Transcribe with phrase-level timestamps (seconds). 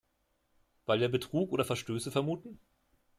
[0.87, 2.59] Weil wir Betrug oder Verstöße vermuten?